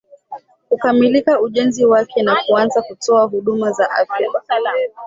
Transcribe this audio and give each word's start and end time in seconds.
kukamilika 0.69 1.41
ujenzi 1.41 1.85
wake 1.85 2.21
na 2.23 2.35
kuanza 2.47 2.81
kutoa 2.81 3.23
huduma 3.25 3.71
za 3.71 3.91
afya 3.91 4.27